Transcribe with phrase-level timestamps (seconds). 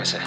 [0.00, 0.20] Проветримся.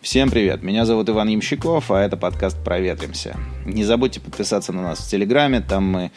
[0.00, 3.36] Всем привет, меня зовут Иван Ямщиков, а это подкаст «Проветримся».
[3.64, 6.10] Не забудьте подписаться на нас в Телеграме, там мы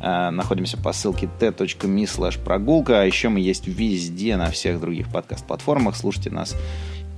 [0.00, 5.08] э, находимся по ссылке t.me slash прогулка, а еще мы есть везде на всех других
[5.10, 6.54] подкаст-платформах, слушайте нас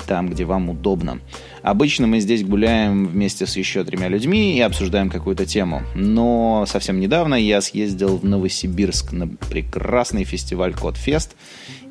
[0.07, 1.21] там, где вам удобно.
[1.63, 5.83] Обычно мы здесь гуляем вместе с еще тремя людьми и обсуждаем какую-то тему.
[5.95, 11.35] Но совсем недавно я съездил в Новосибирск на прекрасный фестиваль Кодфест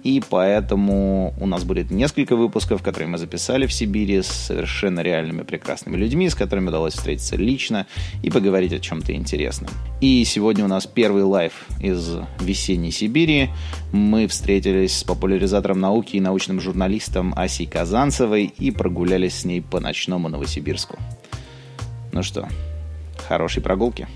[0.08, 5.42] и поэтому у нас будет несколько выпусков, которые мы записали в Сибири с совершенно реальными
[5.42, 7.88] прекрасными людьми, с которыми удалось встретиться лично
[8.24, 9.70] и поговорить о чем-то интересном.
[10.00, 13.50] И сегодня у нас первый live из весенней Сибири.
[13.92, 19.80] Мы встретились с популяризатором науки и научным журналистом Асей Казанцевой и прогулялись с ней по
[19.80, 20.98] ночному Новосибирску.
[22.12, 22.48] Ну что,
[23.28, 24.08] хорошей прогулки.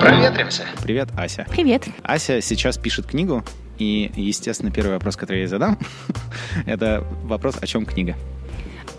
[0.00, 0.64] Проветримся.
[0.82, 1.46] Привет, Ася.
[1.50, 1.86] Привет.
[2.02, 3.44] Ася сейчас пишет книгу,
[3.78, 5.78] и, естественно, первый вопрос, который я ей задам,
[6.66, 8.16] это вопрос, о чем книга.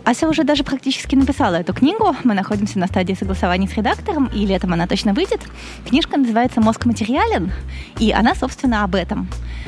[0.05, 2.15] Ася уже даже практически написала эту книгу.
[2.23, 5.41] Мы находимся на стадии согласования с редактором, и летом она точно выйдет.
[5.87, 7.51] Книжка называется «Мозг материален»,
[7.99, 9.27] и она, собственно, об этом.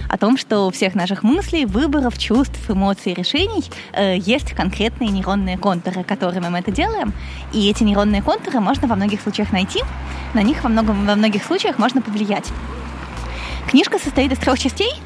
[0.09, 5.57] О том, что у всех наших мыслей, выборов, чувств, эмоций, решений э, есть конкретные нейронные
[5.57, 7.13] контуры, которыми мы это делаем.
[7.53, 9.81] И эти нейронные контуры можно во многих случаях найти,
[10.33, 12.47] на них во, многом, во многих случаях можно повлиять.
[13.69, 14.91] Книжка состоит из трех частей–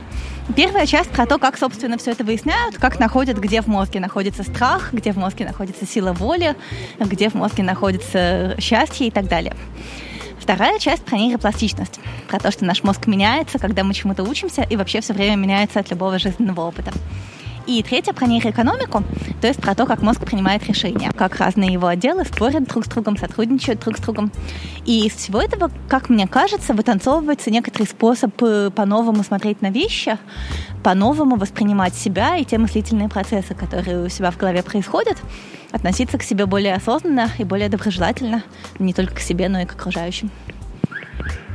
[0.54, 4.44] Первая часть про то, как, собственно, все это выясняют, как находят, где в мозге находится
[4.44, 6.56] страх, где в мозге находится сила воли,
[7.00, 9.56] где в мозге находится счастье и так далее.
[10.40, 14.76] Вторая часть про нейропластичность, про то, что наш мозг меняется, когда мы чему-то учимся, и
[14.76, 16.92] вообще все время меняется от любого жизненного опыта.
[17.68, 19.04] И третье про нейроэкономику,
[19.42, 22.90] то есть про то, как мозг принимает решения, как разные его отделы спорят друг с
[22.90, 24.32] другом, сотрудничают друг с другом.
[24.86, 30.20] И из всего этого, как мне кажется, вытанцовывается некоторый способ э, по-новому смотреть на вещи,
[30.84, 35.18] по-новому воспринимать себя и те мыслительные процессы, которые у себя в голове происходят,
[35.72, 38.44] относиться к себе более осознанно и более доброжелательно,
[38.78, 40.30] не только к себе, но и к окружающим.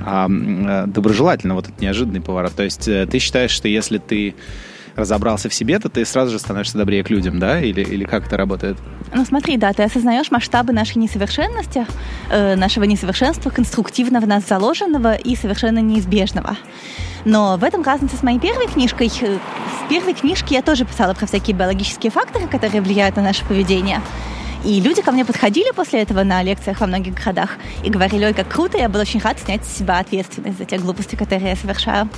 [0.05, 2.55] А, э, доброжелательно, вот этот неожиданный поворот.
[2.57, 4.35] То есть э, ты считаешь, что если ты
[5.01, 7.61] разобрался в себе, то ты сразу же становишься добрее к людям, да?
[7.61, 8.77] Или, или как это работает?
[9.15, 11.87] Ну смотри, да, ты осознаешь масштабы нашей несовершенности,
[12.31, 16.57] э, нашего несовершенства, конструктивного в нас заложенного и совершенно неизбежного.
[17.25, 19.11] Но в этом разница с моей первой книжкой.
[19.21, 19.39] Э,
[19.85, 24.01] в первой книжке я тоже писала про всякие биологические факторы, которые влияют на наше поведение.
[24.65, 27.51] И люди ко мне подходили после этого на лекциях во многих городах
[27.83, 30.79] и говорили, ой, как круто, я был очень рад снять с себя ответственность за те
[30.79, 32.09] глупости, которые я совершаю.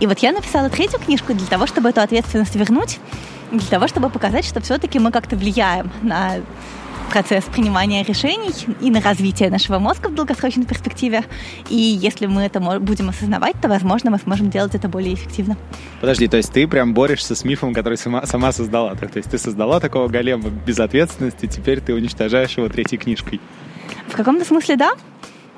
[0.00, 2.98] И вот я написала третью книжку для того, чтобы эту ответственность вернуть,
[3.52, 6.36] для того, чтобы показать, что все-таки мы как-то влияем на
[7.12, 11.24] процесс принимания решений и на развитие нашего мозга в долгосрочной перспективе.
[11.68, 15.58] И если мы это будем осознавать, то, возможно, мы сможем делать это более эффективно.
[16.00, 18.94] Подожди, то есть ты прям борешься с мифом, который сама, сама создала?
[18.94, 23.40] То есть ты создала такого голема без ответственности, теперь ты уничтожаешь его третьей книжкой?
[24.08, 24.92] В каком-то смысле да.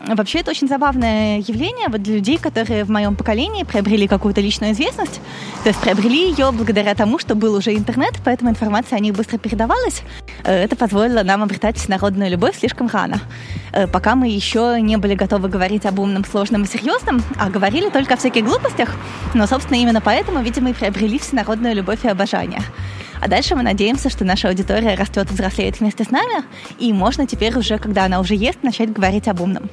[0.07, 4.73] Вообще это очень забавное явление вот для людей, которые в моем поколении приобрели какую-то личную
[4.73, 5.21] известность.
[5.63, 9.39] То есть приобрели ее благодаря тому, что был уже интернет, поэтому информация о них быстро
[9.39, 10.03] передавалась.
[10.45, 13.21] Э, это позволило нам обретать всенародную любовь слишком рано.
[13.73, 17.89] Э, пока мы еще не были готовы говорить об умном, сложном и серьезном, а говорили
[17.89, 18.91] только о всяких глупостях.
[19.33, 22.63] Но, собственно, именно поэтому, видимо, и приобрели всенародную любовь и обожание.
[23.21, 26.45] А дальше мы надеемся, что наша аудитория растет и взрослеет вместе с нами,
[26.79, 29.71] и можно теперь уже, когда она уже есть, начать говорить об умном.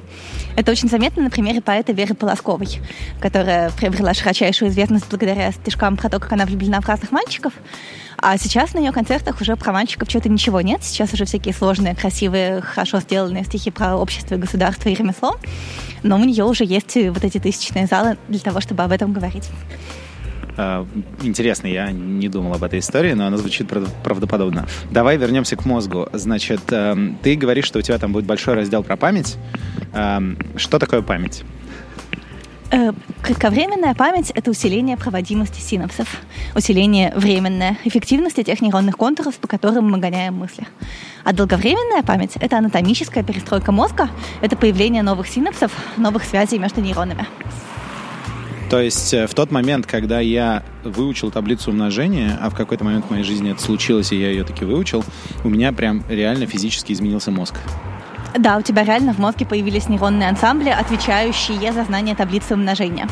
[0.56, 2.80] Это очень заметно на примере поэта Веры Полосковой,
[3.20, 7.52] которая приобрела широчайшую известность благодаря стишкам про то, как она влюблена в разных мальчиков.
[8.18, 10.84] А сейчас на ее концертах уже про мальчиков что-то ничего нет.
[10.84, 15.36] Сейчас уже всякие сложные, красивые, хорошо сделанные стихи про общество, государство и ремесло.
[16.04, 19.50] Но у нее уже есть вот эти тысячные залы для того, чтобы об этом говорить.
[20.56, 20.86] А,
[21.22, 23.68] интересно, я не думал об этой истории, но она звучит
[24.02, 24.66] правдоподобно.
[24.90, 26.08] Давай вернемся к мозгу.
[26.12, 29.36] Значит, эм, ты говоришь, что у тебя там будет большой раздел про память.
[29.94, 31.42] Эм, что такое память?
[32.70, 36.08] Э, кратковременная память— это усиление проводимости синапсов,
[36.54, 40.66] усиление временной эффективности тех нейронных контуров, по которым мы гоняем мысли.
[41.22, 44.08] А долговременная память— это анатомическая перестройка мозга,
[44.40, 47.26] это появление новых синапсов, новых связей между нейронами.
[48.72, 53.04] То есть э, в тот момент, когда я выучил таблицу умножения, а в какой-то момент
[53.04, 55.04] в моей жизни это случилось, и я ее таки выучил,
[55.44, 57.54] у меня прям реально физически изменился мозг.
[58.38, 63.08] Да, у тебя реально в мозге появились нейронные ансамбли, отвечающие за знание таблицы умножения.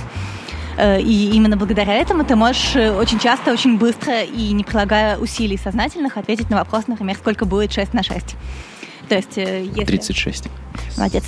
[0.79, 5.19] Э, и именно благодаря этому ты можешь э, очень часто, очень быстро и не прилагая
[5.19, 8.35] усилий сознательных ответить на вопрос, например, сколько будет 6 на 6.
[9.11, 9.85] То есть, если...
[9.85, 10.47] 36.
[10.97, 11.25] Молодец.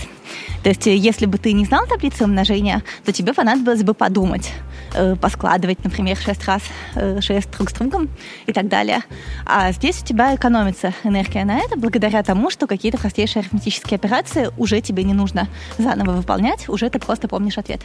[0.63, 4.53] То есть, если бы ты не знал таблицу умножения, то тебе понадобилось бы подумать,
[4.95, 6.63] э, поскладывать, например, шесть раз
[6.95, 8.09] э, шесть друг с другом
[8.47, 9.01] и так далее.
[9.45, 14.51] А здесь у тебя экономится энергия на это благодаря тому, что какие-то простейшие арифметические операции
[14.57, 15.49] уже тебе не нужно
[15.79, 17.81] заново выполнять, уже ты просто помнишь ответ.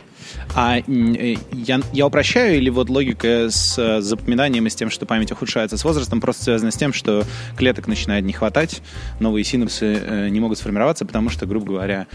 [0.56, 5.78] А я, я упрощаю или вот логика с запоминанием и с тем, что память ухудшается
[5.78, 7.24] с возрастом, просто связана с тем, что
[7.58, 8.82] клеток начинает не хватать,
[9.20, 12.08] новые синапсы не могут сформироваться, потому что, грубо говоря,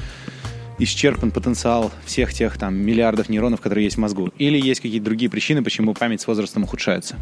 [0.82, 4.32] исчерпан потенциал всех тех там миллиардов нейронов, которые есть в мозгу?
[4.38, 7.17] Или есть какие-то другие причины, почему память с возрастом ухудшается?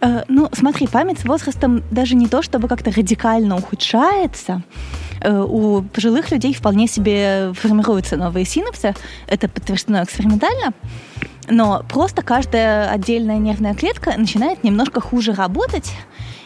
[0.00, 4.62] Э, ну, смотри, память с возрастом даже не то, чтобы как-то радикально ухудшается.
[5.20, 8.94] Э, у пожилых людей вполне себе формируются новые синапсы.
[9.26, 10.72] Это подтверждено экспериментально.
[11.48, 15.92] Но просто каждая отдельная нервная клетка начинает немножко хуже работать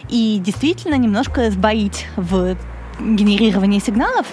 [0.08, 2.56] и действительно немножко сбоить в
[3.00, 4.26] генерировании сигналов.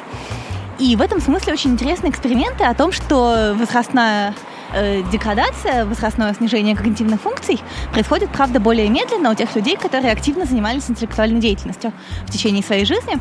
[0.79, 4.33] И в этом смысле очень интересные эксперименты о том, что возрастная
[4.73, 7.59] э, деградация, возрастное снижение когнитивных функций
[7.91, 11.93] происходит, правда, более медленно у тех людей, которые активно занимались интеллектуальной деятельностью
[12.25, 13.17] в течение своей жизни,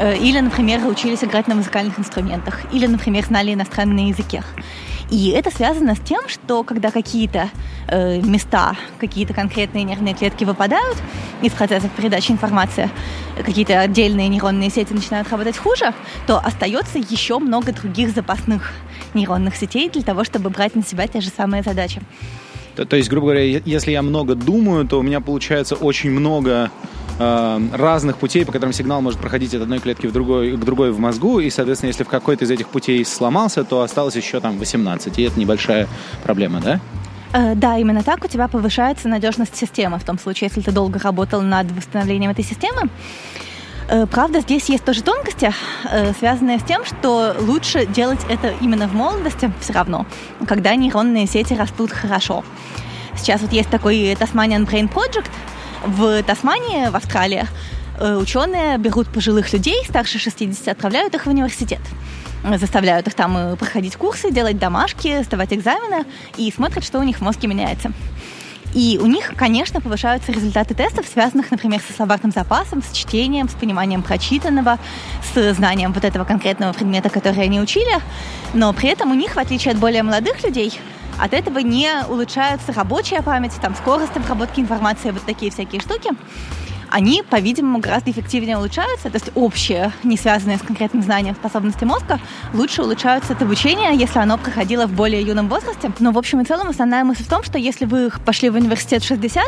[0.00, 4.42] э, или, например, учились играть на музыкальных инструментах, или, например, знали иностранные языки.
[5.10, 7.50] И это связано с тем, что когда какие-то
[7.88, 10.96] э, места, какие-то конкретные нервные клетки выпадают
[11.42, 12.90] из процессов передачи информации,
[13.44, 15.94] какие-то отдельные нейронные сети начинают работать хуже,
[16.26, 18.72] то остается еще много других запасных
[19.14, 22.02] нейронных сетей для того, чтобы брать на себя те же самые задачи.
[22.74, 26.70] То, то есть, грубо говоря, если я много думаю, то у меня получается очень много
[27.18, 30.90] э, разных путей, по которым сигнал может проходить от одной клетки в другой, к другой
[30.92, 34.58] в мозгу, и, соответственно, если в какой-то из этих путей сломался, то осталось еще там
[34.58, 35.88] 18, и это небольшая
[36.22, 36.80] проблема, да?
[37.32, 40.98] Э, да, именно так у тебя повышается надежность системы, в том случае, если ты долго
[40.98, 42.88] работал над восстановлением этой системы.
[43.88, 45.52] Э, правда, здесь есть тоже тонкости,
[45.90, 50.06] э, связанные с тем, что лучше делать это именно в молодости все равно,
[50.46, 52.44] когда нейронные сети растут хорошо.
[53.16, 55.30] Сейчас вот есть такой Tasmanian Brain Project
[55.84, 57.46] в Тасмании, в Австралии.
[57.98, 61.80] Э, ученые берут пожилых людей, старше 60, отправляют их в университет
[62.58, 66.04] заставляют их там проходить курсы, делать домашки, сдавать экзамены
[66.36, 67.92] и смотрят, что у них в мозге меняется.
[68.74, 73.52] И у них, конечно, повышаются результаты тестов, связанных, например, со словарным запасом, с чтением, с
[73.52, 74.78] пониманием прочитанного,
[75.32, 78.00] с знанием вот этого конкретного предмета, который они учили.
[78.52, 80.78] Но при этом у них, в отличие от более молодых людей,
[81.18, 86.10] от этого не улучшается рабочая память, там скорость обработки информации, вот такие всякие штуки
[86.90, 92.20] они, по-видимому, гораздо эффективнее улучшаются, то есть общие, не связанные с конкретным знанием способности мозга,
[92.54, 95.92] лучше улучшаются от обучения, если оно проходило в более юном возрасте.
[95.98, 99.02] Но, в общем и целом, основная мысль в том, что если вы пошли в университет
[99.02, 99.44] в 60,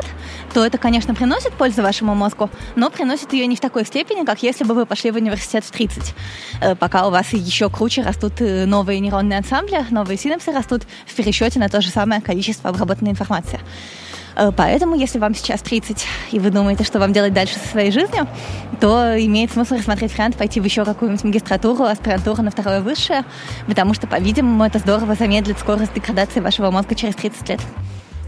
[0.54, 4.42] то это, конечно, приносит пользу вашему мозгу, но приносит ее не в такой степени, как
[4.42, 6.14] если бы вы пошли в университет в 30,
[6.60, 11.14] э, пока у вас еще круче растут э, новые нейронные ансамбли, новые синапсы растут в
[11.14, 13.60] пересчете на то же самое количество обработанной информации.
[14.38, 17.90] Э, поэтому, если вам сейчас 30, и вы думаете, что вам делать дальше со своей
[17.90, 18.28] жизнью,
[18.80, 23.24] то имеет смысл рассмотреть вариант пойти в еще какую-нибудь магистратуру, аспирантуру на второе высшее,
[23.66, 27.60] потому что, по-видимому, это здорово замедлит скорость деградации вашего мозга через 30 лет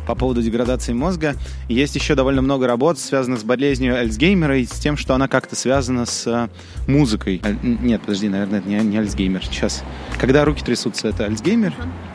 [0.06, 1.36] по поводу деградации мозга.
[1.68, 5.54] Есть еще довольно много работ, связанных с болезнью Альцгеймера и с тем, что она как-то
[5.54, 6.48] связана с э,
[6.90, 7.40] музыкой.
[7.62, 9.44] Нет, подожди, наверное, это не, не Альцгеймер.
[9.44, 9.84] Сейчас.
[10.18, 11.74] Когда руки трясутся, это Альцгеймер?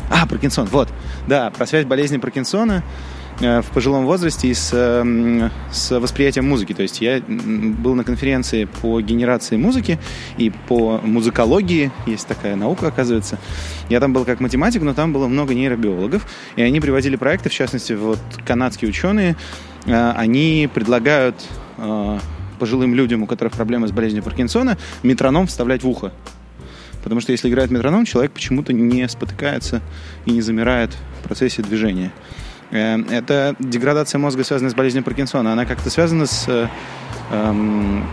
[0.09, 0.89] А, Паркинсон, вот.
[1.29, 2.83] Да, про связь болезни Паркинсона.
[3.41, 6.73] Э, в пожилом возрасте и с, эм, с восприятием музыки.
[6.73, 9.99] То есть я был на конференции по генерации музыки
[10.37, 13.37] и по музыкологии, есть такая наука, оказывается.
[13.89, 16.25] Я там был как математик, но там было много нейробиологов,
[16.55, 19.35] и они приводили проекты, в частности, вот канадские ученые,
[19.85, 21.35] э, они предлагают
[21.77, 22.19] э,
[22.57, 26.13] пожилым людям, у которых проблемы с болезнью Паркинсона, метроном вставлять в ухо.
[27.03, 29.81] Потому что если играет метроном, человек почему-то не спотыкается
[30.25, 32.13] и не замирает в процессе движения.
[32.71, 35.53] Э, это деградация мозга, связанная с болезнью Паркинсона.
[35.53, 36.67] Она как-то связана с э,
[37.31, 38.03] эм,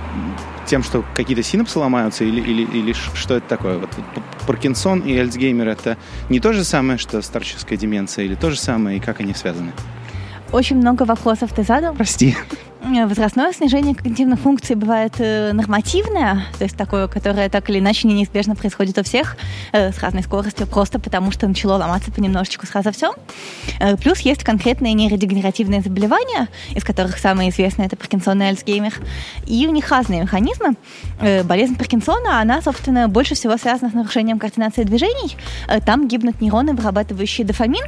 [0.66, 3.78] тем, что какие-то синапсы ломаются, или, или, или что это такое?
[3.78, 5.97] Вот, вот Паркинсон и Альцгеймер это
[6.28, 9.73] не то же самое, что старческая деменция, или то же самое, и как они связаны?
[10.52, 11.94] Очень много вопросов ты задал.
[11.94, 12.37] Прости.
[12.85, 18.09] Э, возрастное снижение когнитивных функций бывает э, нормативное, то есть такое, которое так или иначе
[18.09, 19.37] неизбежно происходит у всех
[19.73, 23.15] э, с разной скоростью, просто потому что начало ломаться понемножечку сразу все.
[24.03, 28.95] Плюс есть конкретные нейродегенеративные заболевания, из которых самые известные это Паркинсон и Альцгеймер,
[29.47, 30.77] и у них разные механизмы.
[31.45, 35.37] Болезнь Паркинсона, она, собственно, больше всего связана с нарушением координации движений.
[35.87, 37.85] Там гибнут нейроны, вырабатывающие дофамин,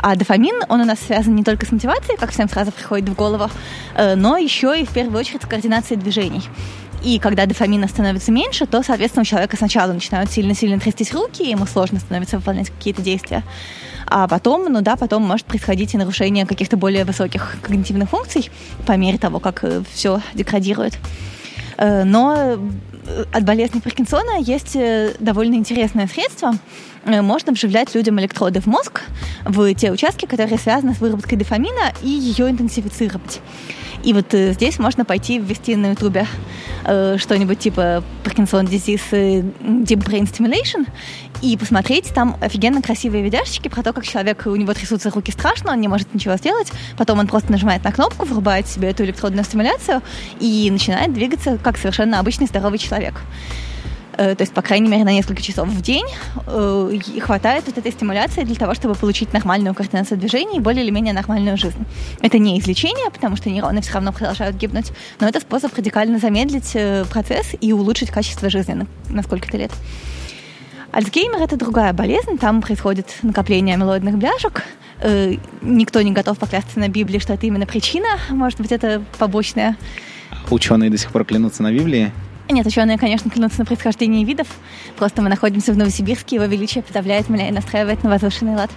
[0.00, 3.14] а дофамин, он у нас связан не только с мотивацией, как всем сразу приходит в
[3.14, 3.50] голову,
[3.94, 6.42] э, но еще и в первую очередь с координацией движений.
[7.02, 11.66] И когда дофамина становится меньше, то, соответственно, у человека сначала начинают сильно-сильно трястись руки, ему
[11.66, 13.44] сложно становится выполнять какие-то действия.
[14.06, 18.50] А потом, ну да, потом может происходить и нарушение каких-то более высоких когнитивных функций
[18.86, 20.96] по мере того, как э, все деградирует.
[21.76, 22.58] Э, но
[23.32, 24.76] от болезни Паркинсона есть
[25.18, 26.54] довольно интересное средство.
[27.04, 29.02] Можно вживлять людям электроды в мозг,
[29.44, 33.40] в те участки, которые связаны с выработкой дофамина, и ее интенсифицировать.
[34.04, 36.26] И вот э, здесь можно пойти ввести на ютубе
[36.84, 40.86] э, что-нибудь типа Parkinson Disease э, Deep Brain Stimulation
[41.42, 45.72] и посмотреть там офигенно красивые видяшечки про то, как человек, у него трясутся руки страшно,
[45.72, 49.44] он не может ничего сделать, потом он просто нажимает на кнопку, врубает себе эту электродную
[49.44, 50.02] стимуляцию
[50.40, 53.14] и начинает двигаться как совершенно обычный здоровый человек.
[54.18, 56.04] Э, то есть, по крайней мере, на несколько часов в день
[56.48, 60.90] э, хватает вот этой стимуляции для того, чтобы получить нормальную координацию движений и более или
[60.90, 61.86] менее нормальную жизнь.
[62.20, 66.72] Это не излечение, потому что нейроны все равно продолжают гибнуть, но это способ радикально замедлить
[66.74, 69.70] э, процесс и улучшить качество жизни на, сколько-то лет.
[70.90, 74.64] Альцгеймер– это другая болезнь, там происходит накопление амилоидных бляшек.
[75.60, 79.76] Никто не готов поклясться на Библии, что это именно причина, может быть, это побочная.
[80.50, 82.10] Ученые до сих пор клянутся на Библии?
[82.50, 84.48] Нет, ученые, конечно, клянутся на происхождение видов.
[84.96, 88.70] Просто мы находимся в Новосибирске, его величие подавляет меня и настраивает на возвышенный лад.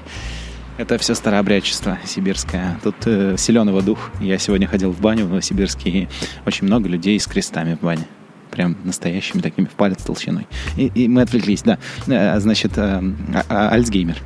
[0.78, 2.80] Это все старообрядчество сибирское.
[2.84, 4.10] Тут э, силен его дух.
[4.20, 6.10] Я сегодня ходил в баню в Новосибирске, и
[6.46, 8.06] очень много людей с крестами в бане.
[8.50, 10.48] Прям настоящими такими, в палец толщиной.
[10.78, 11.78] И, и мы отвлеклись, да.
[12.08, 14.18] Э, значит, э, а, а, Альцгеймер.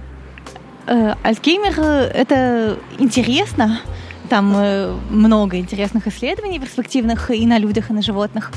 [0.88, 3.82] Э, Альцгеймер э,— это интересно.
[4.30, 8.52] Там э, много интересных исследований перспективных и на людях, и на животных.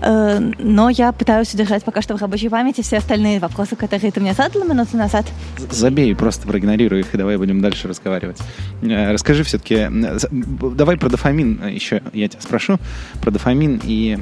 [0.00, 4.20] Э, но я пытаюсь удержать пока что в рабочей памяти все остальные вопросы, которые ты
[4.20, 5.26] мне задал минуту назад.
[5.70, 8.38] Забей, просто проигнорируй их, и давай будем дальше разговаривать.
[8.82, 12.78] Э, расскажи все-таки, давай про дофамин еще, я тебя спрошу,
[13.22, 14.18] про дофамин и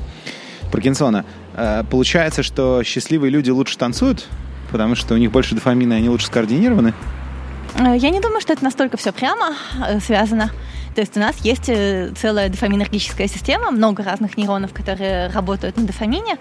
[0.70, 1.24] Паркинсона.
[1.54, 4.26] Э, получается, что счастливые люди лучше танцуют,
[4.70, 6.94] потому что у них больше дофамина, и они лучше скоординированы?
[7.76, 9.56] Я не думаю, что это настолько все прямо
[10.00, 10.52] связано.
[10.94, 15.84] То есть у нас есть э, целая дофаминергическая система, много разных нейронов, которые работают на
[15.84, 16.38] дофамине.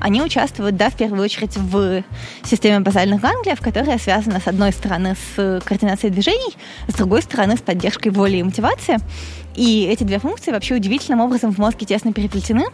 [0.00, 2.02] Они участвуют, да, в первую очередь в
[2.42, 6.54] системе базальных ганглиев, которая связана, с одной стороны, с координацией движений,
[6.88, 8.98] с другой стороны, с поддержкой воли и мотивации.
[9.54, 12.66] И эти две функции вообще удивительным образом в мозге тесно переплетены.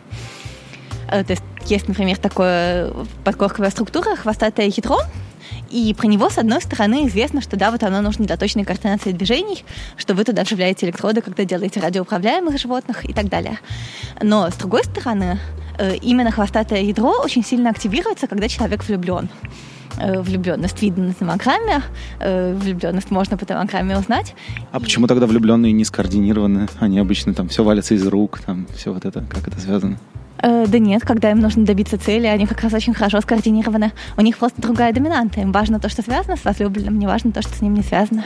[1.08, 2.92] Э, то есть есть, например, такое
[3.24, 4.98] подкорковая структура, хвостатое ядро,
[5.70, 9.12] и про него, с одной стороны, известно, что да, вот оно нужно для точной координации
[9.12, 9.64] движений,
[9.96, 13.58] что вы туда вживляете электроды, когда делаете радиоуправляемых животных и так далее.
[14.20, 15.38] Но, с другой стороны,
[15.78, 19.28] э, именно хвостатое ядро очень сильно активируется, когда человек влюблен
[19.98, 21.82] э, влюбленность видно на томограмме,
[22.18, 24.34] э, влюбленность можно по томограмме узнать.
[24.72, 26.68] А почему тогда влюбленные не скоординированы?
[26.78, 29.98] Они обычно там все валятся из рук, там все вот это, как это связано?
[30.42, 33.92] Э, да нет, когда им нужно добиться цели, они как раз очень хорошо скоординированы.
[34.16, 35.40] У них просто другая доминанта.
[35.40, 38.24] Им важно то, что связано с возлюбленным, не важно то, что с ним не связано.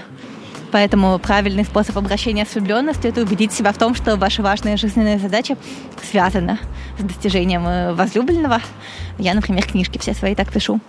[0.70, 5.20] Поэтому правильный способ обращения с влюбленностью– это убедить себя в том, что ваша важная жизненная
[5.20, 5.56] задача
[6.10, 6.58] связана
[6.98, 8.60] с достижением э, возлюбленного.
[9.18, 10.80] Я, например, книжки все свои так пишу.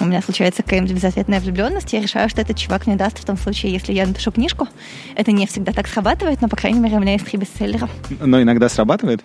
[0.00, 3.36] У меня случается какая-нибудь безответная влюбленность, я решаю, что этот чувак мне даст в том
[3.36, 4.68] случае, если я напишу книжку.
[5.16, 7.88] Это не всегда так срабатывает, но, по крайней мере, у меня есть три бестселлера.
[8.20, 9.24] Но иногда срабатывает?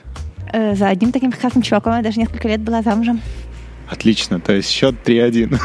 [0.53, 3.19] Э, за одним таким прекрасным чуваком я даже несколько лет была замужем.
[3.89, 5.59] Отлично, то есть счет 3-1.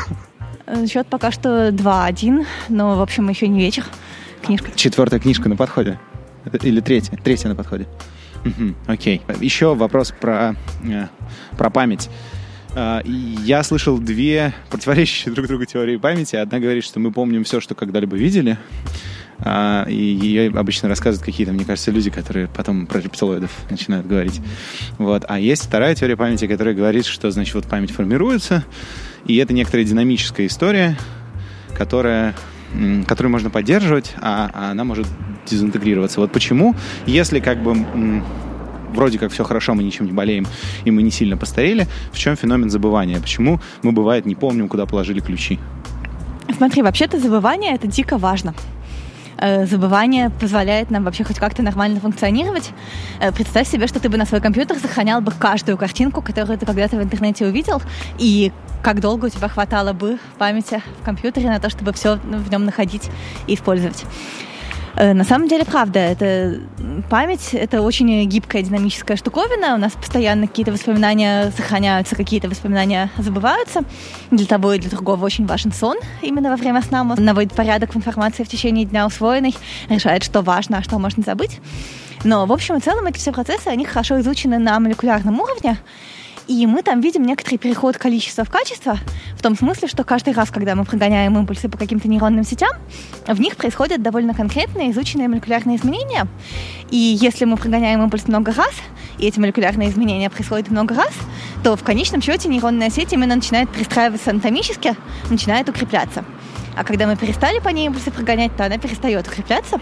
[0.67, 3.85] Э, счет пока что 2-1, но, в общем, еще не вечер.
[4.43, 4.71] Книжка.
[4.75, 5.99] Четвертая книжка на подходе?
[6.63, 7.17] Или третья?
[7.17, 7.87] Третья на подходе.
[8.47, 9.21] Угу, окей.
[9.41, 11.07] Еще вопрос про, э,
[11.57, 12.09] про память.
[12.77, 16.37] Я слышал две противоречащие друг другу теории памяти.
[16.37, 18.57] Одна говорит, что мы помним все, что когда-либо видели.
[19.41, 24.41] А, и ее обычно рассказывают какие-то, мне кажется, люди, которые потом про рептилоидов начинают говорить.
[24.99, 25.25] Вот.
[25.29, 28.65] А есть вторая теория памяти, которая говорит, что, значит, вот память формируется,
[29.27, 30.97] и это некоторая динамическая история,
[31.77, 32.35] которая
[33.07, 35.07] которую можно поддерживать, а, а она может
[35.47, 36.21] дезинтегрироваться.
[36.21, 36.75] Вот почему,
[37.07, 37.75] если как бы
[38.93, 40.47] вроде как все хорошо, мы ничем не болеем,
[40.85, 43.21] и мы не сильно постарели, в чем феномен забывания?
[43.21, 45.59] Почему мы, бывает, не помним, куда положили ключи?
[46.57, 48.55] Смотри, вообще-то забывание— это дико важно.
[49.41, 52.71] Э, забывание позволяет нам вообще хоть как-то нормально функционировать.
[53.21, 56.67] Э, представь себе, что ты бы на свой компьютер сохранял бы каждую картинку, которую ты
[56.67, 57.81] когда-то в интернете увидел,
[58.19, 58.53] и
[58.83, 62.65] как долго у тебя хватало бы памяти в компьютере на то, чтобы все в нем
[62.65, 63.11] находить
[63.47, 64.05] и использовать.
[64.99, 66.61] Э, на самом деле, правда, это
[67.09, 69.77] память— это очень гибкая, динамическая штуковина.
[69.77, 73.83] У нас постоянно какие-то воспоминания сохраняются, какие-то воспоминания забываются.
[74.33, 77.03] Для того и для другого очень важен сон именно во время сна.
[77.03, 79.55] Он наводит порядок в информации в течение дня усвоенной,
[79.89, 81.61] решает, что важно, а что можно забыть.
[82.25, 85.79] Но, в общем и целом, эти все процессы, они хорошо изучены на молекулярном уровне,
[86.49, 88.99] и мы там видим некоторый переход количества в качество,
[89.37, 92.71] в том смысле, что каждый раз, когда мы прогоняем импульсы по каким-то нейронным сетям,
[93.27, 96.27] в них происходят довольно конкретные изученные молекулярные изменения.
[96.91, 98.73] И если мы прогоняем импульс много раз,
[99.19, 101.13] и эти молекулярные изменения происходят много раз,
[101.63, 104.97] то в конечном счете нейронная сеть именно начинает пристраиваться анатомически,
[105.29, 106.25] начинает укрепляться.
[106.75, 109.81] А когда мы перестали по ней импульсы прогонять, то она перестает укрепляться.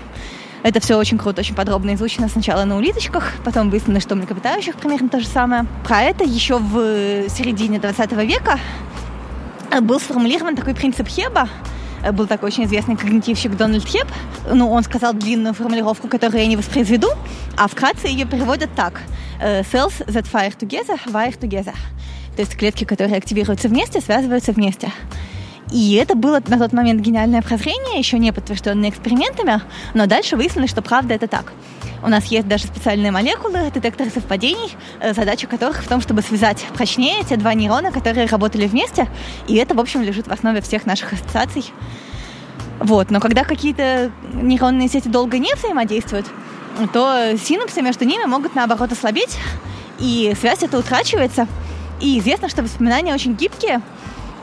[0.67, 4.75] Это все очень круто, очень подробно изучено сначала на улиточках, потом выяснилось, что у млекопитающих
[4.75, 5.65] примерно то же самое.
[5.85, 8.59] Про это еще в середине 20 века
[9.83, 11.49] был сформулирован такой принцип Хеба,
[12.11, 14.09] был такой очень известный когнитивщик Дональд Хеб.
[14.53, 17.11] Ну, он сказал длинную формулировку, которую я не воспроизведу,
[17.57, 19.03] а вкратце ее переводят так.
[19.41, 21.77] «Э, cells that fire together, wire together.
[22.35, 24.91] То есть клетки, которые активируются вместе, связываются вместе.
[25.73, 29.61] И это было на тот момент гениальное прозрение, еще не подтвержденное экспериментами,
[29.95, 31.53] но дальше выяснилось, что правда это так.
[32.03, 36.65] У нас есть даже специальные молекулы, детекторы совпадений, э, задача которых в том, чтобы связать
[36.75, 39.09] прочнее те два нейрона, которые работали вместе,
[39.49, 41.65] и это, в общем, лежит в основе всех наших ассоциаций.
[42.79, 43.11] Вот.
[43.11, 46.27] Но когда какие-то нейронные сети долго не взаимодействуют,
[46.93, 49.39] то синапсы между ними могут, наоборот, ослабеть,
[49.99, 51.49] и связь эта утрачивается.
[52.01, 53.81] И известно, что воспоминания очень гибкие,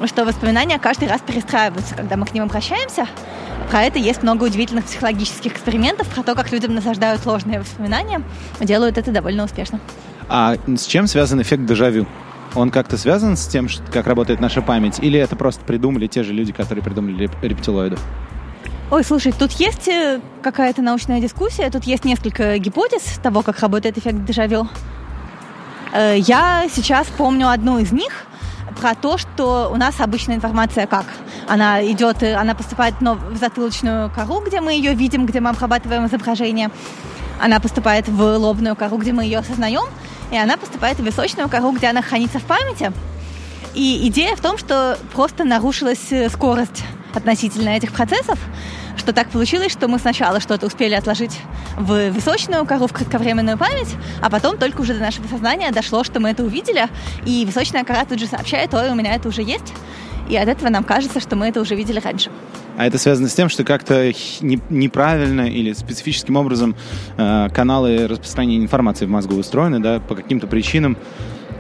[0.05, 3.07] что воспоминания каждый раз перестраиваются, когда мы к ним обращаемся.
[3.69, 8.21] Про это есть много удивительных психологических экспериментов, про то, как людям насаждают ложные воспоминания.
[8.59, 9.79] Делают это довольно успешно.
[10.29, 12.05] А с чем связан эффект дежавю?
[12.55, 14.99] Он как-то связан с тем, как работает наша память?
[14.99, 17.99] Или это просто придумали те же люди, которые придумали рептилоидов?
[18.91, 23.97] Ой, слушай, тут есть э, какая-то научная дискуссия, тут есть несколько гипотез того, как работает
[23.97, 24.67] эффект дежавю.
[25.93, 28.27] Э, я сейчас помню одну из них,
[28.73, 31.05] про то, что у нас обычная информация как?
[31.47, 36.69] Она идет, она поступает в затылочную кору, где мы ее видим, где мы обрабатываем изображение.
[37.41, 39.85] Она поступает в лобную кору, где мы ее осознаем,
[40.31, 42.91] и она поступает в височную кору, где она хранится в памяти.
[43.73, 48.39] И идея в том, что просто нарушилась скорость относительно этих процессов,
[48.97, 51.39] что так получилось, что мы сначала что-то успели отложить
[51.77, 56.19] в височную кору, в кратковременную память, а потом только уже до нашего сознания дошло, что
[56.19, 56.87] мы это увидели,
[57.25, 59.73] и височная кора тут же сообщает, ой, у меня это уже есть,
[60.29, 62.31] и от этого нам кажется, что мы это уже видели раньше.
[62.77, 66.75] А это связано с тем, что как-то неправильно или специфическим образом
[67.17, 70.97] э, каналы распространения информации в мозгу устроены, да, по каким-то причинам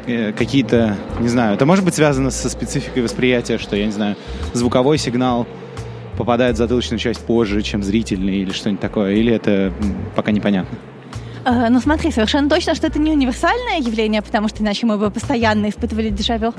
[0.07, 4.15] э, какие-то, не знаю, это может быть связано со спецификой восприятия, что, я не знаю,
[4.53, 5.47] звуковой сигнал
[6.17, 9.73] попадает в затылочную часть позже, чем зрительный или что-нибудь такое, или это
[10.15, 10.77] пока непонятно?
[11.45, 15.11] Э, ну смотри, совершенно точно, что это не универсальное явление, потому что иначе мы бы
[15.11, 16.53] постоянно испытывали дежавю.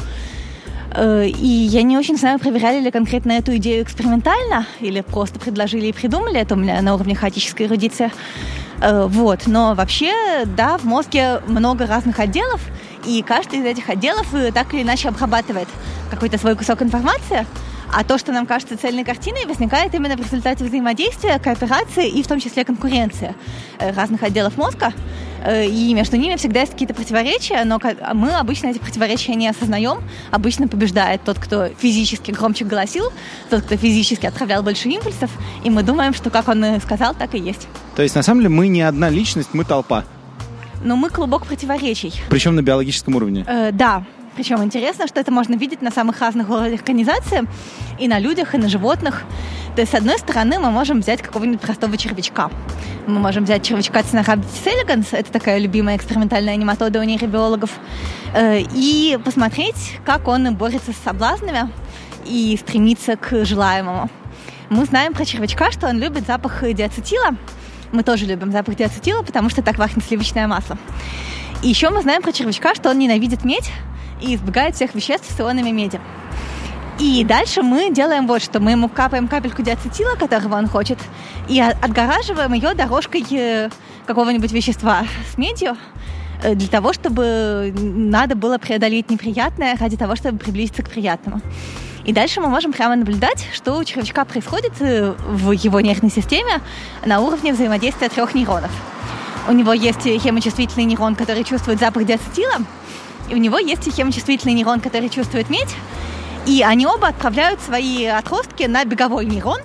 [0.95, 5.87] Э, и я не очень знаю, проверяли ли конкретно эту идею экспериментально или просто предложили
[5.87, 6.39] и придумали.
[6.39, 8.13] Это у меня на уровне хаотической эрудиции.
[8.81, 9.47] Э, вот.
[9.47, 10.13] Но вообще,
[10.57, 12.61] да, в мозге много разных отделов,
[13.07, 15.69] и каждый из этих отделов так или иначе обрабатывает
[16.11, 17.47] какой-то свой кусок информации.
[17.97, 22.27] А то, что нам кажется цельной картиной, возникает именно в результате взаимодействия, кооперации и в
[22.27, 23.37] том числе конкуренции
[23.79, 24.93] э, разных отделов мозга.
[25.45, 27.81] Э, и между ними всегда есть какие-то противоречия, но
[28.15, 30.03] мы обычно эти противоречия не осознаем.
[30.33, 33.13] Обычно побеждает тот, кто физически громче голосил,
[33.49, 35.31] тот, кто физически отправлял больше импульсов,
[35.63, 37.69] и мы думаем, что как он сказал, так и есть.
[37.95, 40.05] То есть, на самом деле, мы не одна личность, мы толпа.
[40.83, 42.13] Но мы клубок противоречий.
[42.29, 43.45] Причем на биологическом уровне.
[43.47, 47.47] Э, да, причем интересно, что это можно видеть на самых разных уровнях организации,
[47.99, 49.23] и на людях, и на животных.
[49.75, 52.51] То есть, с одной стороны, мы можем взять какого-нибудь простого червячка.
[53.07, 57.71] Мы можем взять червячка Цинорhabditis elegans, это такая любимая экспериментальная нематода у нейробиологов,
[58.35, 61.71] э, и посмотреть, как он борется с соблазнами
[62.25, 64.11] и стремится к желаемому.
[64.71, 67.37] Мы знаем про червячка, что он любит запах диацетила.
[67.93, 70.79] Мы тоже любим запах диацетила, потому что так пахнет сливочное масло.
[71.63, 73.71] И еще мы знаем про червячка, что он ненавидит медь,
[74.25, 76.01] и избегает всех веществ с ионами меди.
[76.99, 78.61] И дальше мы делаем вот что.
[78.61, 80.99] Мы ему капаем капельку диацетила, которого он хочет,
[81.49, 83.69] и отгораживаем ее дорожкой э,
[84.07, 85.77] какого-нибудь вещества с медью,
[86.43, 91.41] э, для того, чтобы надо было преодолеть неприятное ради того, чтобы приблизиться к приятному.
[92.05, 96.61] И дальше мы можем прямо наблюдать, что у червячка происходит э, в его нервной системе
[97.05, 98.71] на уровне взаимодействия трех нейронов.
[99.49, 102.55] У него есть хемочувствительный нейрон, который чувствует запах диацетила,
[103.29, 105.75] и у него есть хемочувствительный нейрон, который чувствует медь.
[106.47, 109.61] И они оба отправляют свои отростки на беговой нейрон,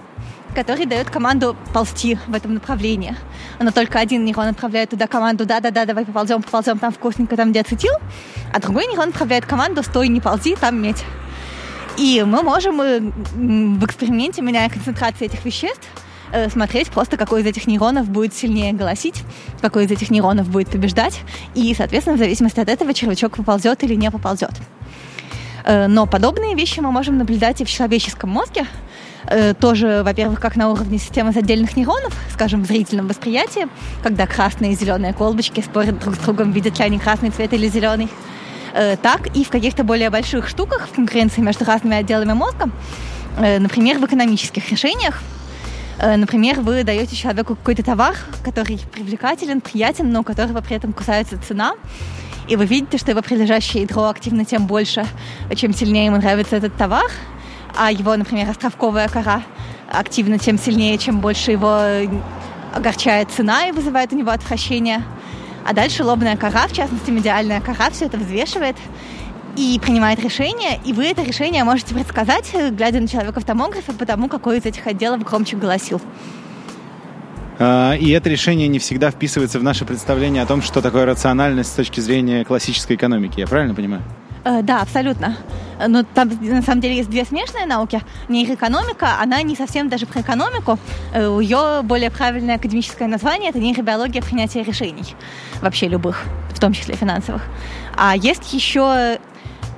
[0.55, 3.15] который дает команду ползти в этом направлении.
[3.59, 7.61] Но только один нейрон отправляет туда команду «да-да-да, давай поползем, поползем, там вкусненько, там где
[7.61, 7.93] ацетил»,
[8.53, 11.03] а другой нейрон отправляет команду «стой, не ползи, там медь».
[11.97, 15.85] И мы можем э, в эксперименте, меняя концентрации этих веществ,
[16.51, 19.23] смотреть просто, какой из этих нейронов будет сильнее голосить,
[19.61, 21.21] какой из этих нейронов будет побеждать,
[21.55, 24.51] и, соответственно, в зависимости от этого червячок поползет или не поползет.
[25.69, 28.65] Э, но подобные вещи мы можем наблюдать и в человеческом мозге,
[29.27, 33.67] э, тоже, во-первых, как на уровне системы отдельных нейронов, скажем, в зрительном восприятии,
[34.03, 37.67] когда красные и зеленые колбочки спорят друг с другом, видят ли они красный цвет или
[37.67, 38.09] зеленый,
[38.73, 42.69] э, так и в каких-то более больших штуках, в конкуренции между разными отделами мозга,
[43.37, 45.21] например, в экономических решениях,
[46.01, 51.37] Например, вы даете человеку какой-то товар, который привлекателен, приятен, но у которого при этом кусается
[51.45, 51.73] цена
[52.49, 55.05] и вы видите, что его прилежащее ядро активно тем больше,
[55.55, 57.05] чем сильнее ему нравится этот товар,
[57.77, 59.43] а его, например, островковая кора
[59.87, 61.79] активно тем сильнее, чем больше его
[62.73, 65.03] огорчает цена и вызывает у него отвращение.
[65.63, 68.77] А дальше лобная кора, в частности медиальная кора, все это взвешивает
[69.55, 74.27] и принимает решение, и вы это решение можете предсказать, глядя на человека в томографе, потому
[74.27, 76.01] какой из этих отделов громче голосил.
[77.59, 81.71] А, и это решение не всегда вписывается в наше представление о том, что такое рациональность
[81.71, 83.39] с точки зрения классической экономики.
[83.39, 84.01] Я правильно понимаю?
[84.45, 85.35] Э, да, абсолютно.
[85.85, 88.01] Но там на самом деле есть две смешанные науки.
[88.29, 90.79] Нейроэкономика, она не совсем даже про экономику.
[91.13, 95.15] Э, ее более правильное академическое название– это нейробиология принятия решений.
[95.61, 97.43] Вообще любых, в том числе финансовых.
[97.97, 99.19] А есть еще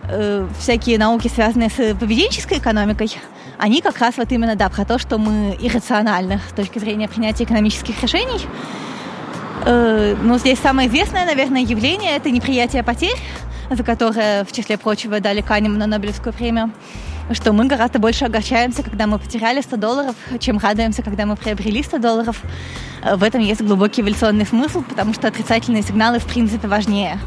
[0.09, 3.15] э, всякие науки, связанные с поведенческой экономикой–
[3.61, 7.43] они как раз вот именно, да, про то, что мы иррациональны с точки зрения принятия
[7.43, 8.41] экономических решений.
[9.65, 13.19] Э, ну, здесь самое известное, наверное, явление– это неприятие потерь,
[13.69, 16.71] за которое, в числе прочего, дали Канем на Нобелевскую премию
[17.33, 21.81] что мы гораздо больше огорчаемся, когда мы потеряли 100 долларов, чем радуемся, когда мы приобрели
[21.81, 22.41] 100 долларов.
[23.03, 27.19] Э, в этом есть глубокий эволюционный смысл, потому что отрицательные сигналы, в принципе, важнее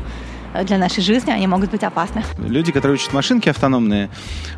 [0.62, 2.22] для нашей жизни, они могут быть опасны.
[2.38, 4.10] Люди, которые учат машинки автономные,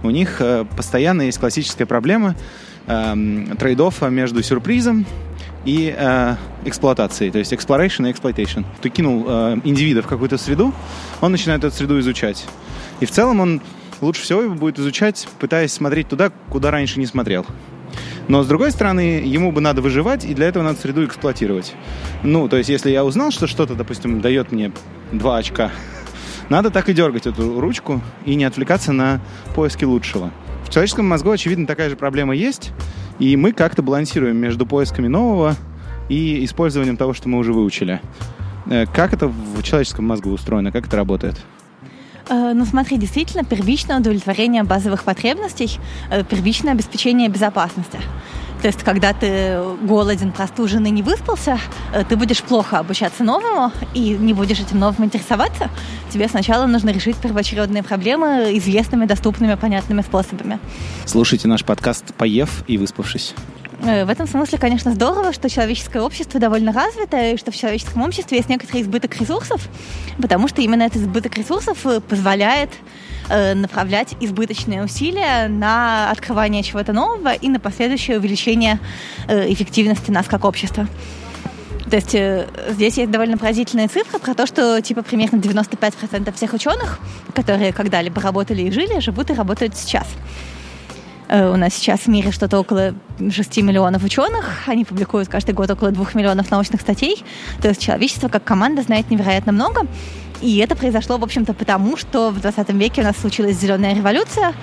[0.03, 2.35] у них э, постоянно есть классическая проблема
[2.87, 5.07] э, трейдофа между сюрпризом
[5.65, 8.65] и э, эксплуатацией, то есть exploration и exploitation.
[8.83, 10.73] Ты кинул э, индивида в какую-то среду,
[11.21, 12.45] он начинает эту среду изучать.
[13.01, 13.63] И в целом он
[14.01, 17.47] лучше всего его будет изучать, пытаясь смотреть туда, куда раньше не смотрел.
[18.29, 21.75] Но, с другой стороны, ему бы надо выживать, и для этого надо среду эксплуатировать.
[22.23, 24.73] Ну, то есть, если я узнал, что что-то, допустим, дает мне
[25.13, 25.71] 2 очка,
[26.49, 29.21] надо так и дергать эту ручку и не отвлекаться на
[29.55, 30.31] поиски лучшего.
[30.65, 32.73] В человеческом мозгу, очевидно, такая же проблема есть,
[33.19, 35.57] и мы как-то балансируем между поисками нового
[36.09, 38.01] и использованием того, что мы уже выучили.
[38.69, 40.73] Э, как это в человеческом мозгу устроено?
[40.73, 41.37] Как это работает?
[42.29, 45.79] Э, ну смотри, действительно, первичное удовлетворение базовых потребностей,
[46.11, 47.99] э, первичное обеспечение безопасности.
[48.67, 51.61] То есть, когда ты голоден, простужен и не выспался,
[51.95, 55.71] э, ты будешь плохо обучаться новому и не будешь этим новым интересоваться.
[56.11, 60.59] Тебе сначала нужно решить первоочередные проблемы известными, доступными, понятными способами.
[61.05, 63.37] Слушайте наш подкаст «Поев и выспавшись».
[63.85, 68.03] Э, в этом смысле, конечно, здорово, что человеческое общество довольно развитое, и что в человеческом
[68.03, 69.69] обществе есть некоторый избыток ресурсов,
[70.21, 72.71] потому что именно этот избыток ресурсов э, позволяет
[73.29, 78.79] э, направлять избыточные усилия на открывание чего-то нового и на последующее увеличение
[79.29, 80.87] эффективности нас как общества.
[81.91, 82.17] То есть
[82.75, 86.99] здесь есть довольно поразительная цифра про то, что типа примерно 95% всех ученых,
[87.33, 90.07] которые когда-либо работали и жили, живут и работают сейчас.
[91.29, 94.63] Э, у нас сейчас в мире что-то около 6 миллионов ученых.
[94.67, 97.25] Они публикуют каждый год около 2 миллионов научных статей.
[97.61, 99.87] То есть человечество как команда знает невероятно много.
[100.43, 104.55] И это произошло, в общем-то, потому, что в 20 веке у нас случилась зеленая революция,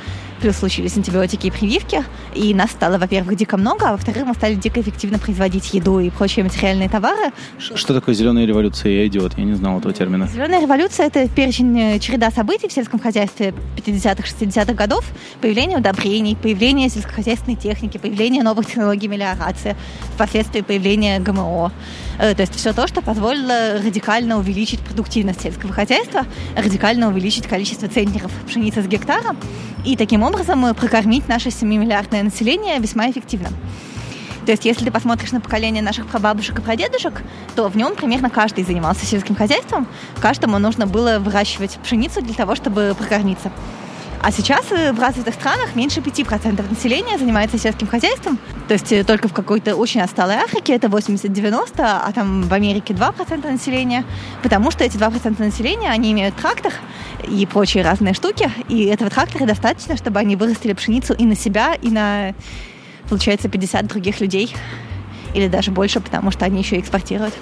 [0.44, 2.04] плюс случились антибиотики и прививки,
[2.36, 6.10] и нас стало, во-первых, дико много, а во-вторых, мы стали дико эффективно производить еду и
[6.10, 7.32] прочие материальные товары.
[7.58, 8.92] Что такое зеленая революция?
[8.92, 10.28] Я идиот, я не знал этого термина.
[10.28, 15.06] Зеленая революция– это перечень, э, череда событий в сельском хозяйстве 50-х, 60-х годов,
[15.40, 19.78] появление удобрений, появление сельскохозяйственной техники, появление новых технологий мелиорации,
[20.16, 21.72] впоследствии появление ГМО.
[22.20, 27.88] Э, то есть все то, что позволило радикально увеличить продуктивность сельского хозяйства, радикально увеличить количество
[27.88, 29.36] центнеров пшеницы с гектара
[29.86, 33.50] и таким образом прокормить наше 7-миллиардное население весьма эффективно.
[34.46, 37.24] То есть, если ты посмотришь на поколение наших прабабушек и прадедушек,
[37.56, 39.88] то в нем примерно каждый занимался сельским хозяйством.
[40.20, 43.52] Каждому нужно было выращивать пшеницу для того, чтобы прокормиться.
[44.24, 48.40] А сейчас э, в развитых странах меньше 5% населения занимается сельским хозяйством.
[48.70, 52.94] То есть э, только в какой-то очень отсталой Африке это 80-90, а там в Америке
[52.94, 54.06] 2% населения.
[54.42, 56.72] Потому что эти 2% населения, они имеют трактор
[57.28, 58.50] и прочие разные штуки.
[58.70, 62.34] И этого трактора достаточно, чтобы они вырастили пшеницу и на себя, и на,
[63.10, 64.56] получается, 50 других людей.
[65.34, 67.34] Или даже больше, потому что они еще экспортируют.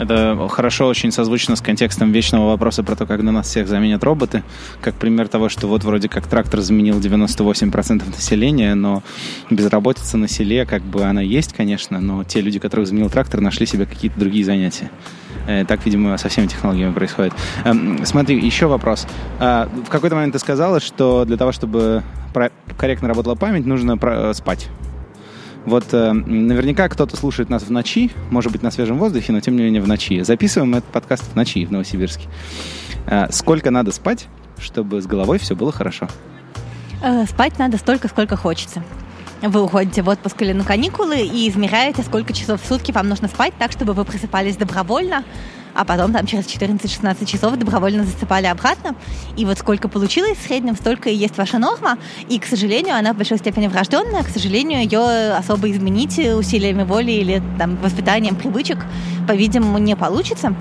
[0.00, 4.42] Это хорошо очень созвучно с контекстом вечного вопроса про то, когда нас всех заменят роботы.
[4.80, 9.02] Как пример того, что вот вроде как трактор заменил 98% населения, но
[9.50, 13.66] безработица на селе, как бы она есть, конечно, но те люди, которых заменил трактор, нашли
[13.66, 14.90] себе какие-то другие занятия.
[15.46, 17.34] Э, так, видимо, со всеми технологиями происходит.
[17.66, 19.06] Эм, смотри, еще вопрос.
[19.38, 22.02] А, в какой-то момент ты сказала, что для того, чтобы
[22.78, 23.98] корректно работала память, нужно
[24.32, 24.70] спать.
[25.66, 29.56] Вот э, наверняка кто-то слушает нас в ночи, может быть, на свежем воздухе, но тем
[29.56, 30.22] не менее в ночи.
[30.22, 32.28] Записываем этот подкаст в ночи в Новосибирске.
[33.06, 34.26] Э, сколько надо спать,
[34.58, 36.08] чтобы с головой все было хорошо?
[37.02, 38.82] Э, спать надо столько, сколько хочется.
[39.42, 43.28] Вы уходите в отпуск или на каникулы и измеряете, сколько часов в сутки вам нужно
[43.28, 45.24] спать, так, чтобы вы просыпались добровольно,
[45.74, 48.94] а потом там через 14-16 часов добровольно засыпали обратно.
[49.36, 51.98] И вот сколько получилось в среднем, столько и есть ваша норма.
[52.28, 54.22] И, к сожалению, она в большой степени врожденная.
[54.22, 58.78] К сожалению, ее особо изменить усилиями воли или там, воспитанием привычек,
[59.26, 60.54] по-видимому, не получится.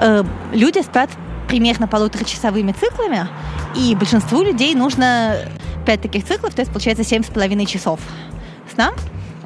[0.00, 1.10] Э, люди спят
[1.48, 3.26] примерно полуторачасовыми циклами,
[3.76, 5.36] и большинству людей нужно
[5.84, 7.98] 5 таких циклов, то есть получается 7,5 часов
[8.72, 8.92] сна.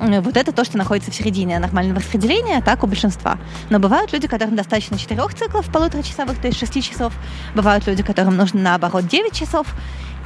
[0.05, 3.39] Э, вот это то, что находится в середине нормального распределения, так у большинства.
[3.71, 7.13] Но бывают люди, которым достаточно четырех циклов полуторачасовых, то есть 6 часов.
[7.55, 9.67] Бывают люди, которым нужно наоборот 9 часов.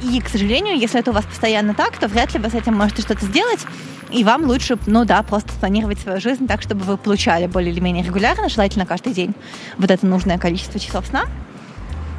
[0.01, 2.75] И, к сожалению, если это у вас постоянно так, то вряд ли вы с этим
[2.75, 3.59] можете что-то сделать.
[4.11, 7.79] И вам лучше, ну да, просто планировать свою жизнь так, чтобы вы получали более или
[7.79, 9.35] менее регулярно, желательно каждый день,
[9.77, 11.25] вот это нужное количество часов сна.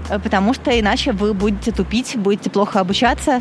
[0.09, 3.41] Э, потому что иначе вы будете тупить, будете плохо обучаться,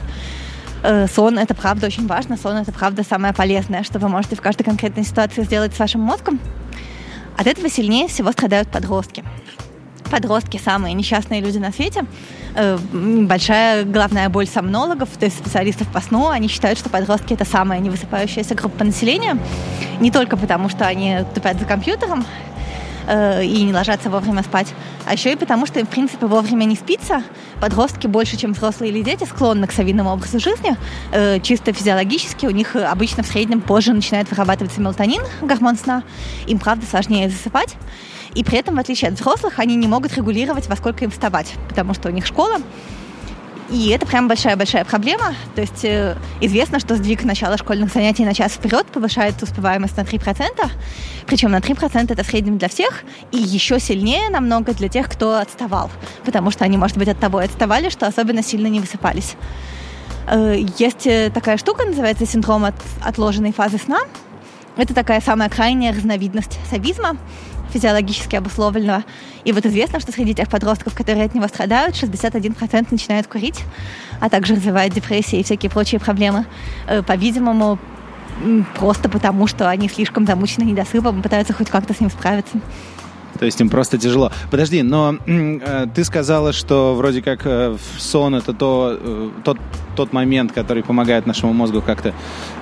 [0.83, 2.37] Э, сон— это правда очень важно.
[2.37, 6.01] Сон— это правда самое полезное, что вы можете в каждой конкретной ситуации сделать с вашим
[6.01, 6.39] мозгом.
[7.37, 9.23] От этого сильнее всего страдают подростки.
[10.09, 12.05] Подростки— самые несчастные люди на свете.
[12.55, 16.29] Э, большая головная боль сомнологов, то есть специалистов по сну.
[16.29, 19.37] Они считают, что подростки— это самая невысыпающаяся группа населения.
[19.99, 22.25] Не только потому, что они тупят за компьютером,
[23.09, 24.73] э, и не ложатся вовремя спать,
[25.05, 27.23] а еще и потому, что в принципе, вовремя не спится.
[27.59, 30.77] Подростки больше, чем взрослые или дети, склонны к совиному образу жизни.
[31.11, 36.03] Э, чисто физиологически у них обычно в среднем позже начинает вырабатываться мелатонин, гормон сна.
[36.47, 37.75] Им, правда, сложнее засыпать.
[38.35, 41.53] И при этом, в отличие от взрослых, они не могут регулировать, во сколько им вставать,
[41.67, 42.57] потому что у них школа,
[43.71, 45.35] и это прям большая-большая проблема.
[45.55, 50.01] То есть э, известно, что сдвиг начала школьных занятий на час вперед повышает успеваемость на
[50.01, 50.69] 3%.
[51.27, 53.03] Причем на 3% это в среднем для всех.
[53.31, 55.91] И еще сильнее намного для тех, кто отставал.
[56.25, 59.35] Потому что они, может быть, от того и отставали, что особенно сильно не высыпались.
[60.27, 63.99] Э, есть э, такая штука, называется синдром от отложенной фазы сна.
[64.77, 67.17] Это такая самая крайняя разновидность сабизма
[67.71, 69.03] физиологически обусловленного.
[69.43, 73.63] И вот известно, что среди тех подростков, которые от него страдают, 61% начинают курить,
[74.19, 76.45] а также развивают депрессии и всякие прочие проблемы.
[76.87, 77.79] Э, по-видимому,
[78.75, 82.59] просто потому, что они слишком замучены недосыпом и пытаются хоть как-то с ним справиться.
[83.37, 84.31] То есть им просто тяжело.
[84.51, 89.57] Подожди, но э, ты сказала, что вроде как э, сон это то, э, тот,
[89.95, 92.13] тот момент, который помогает нашему мозгу как-то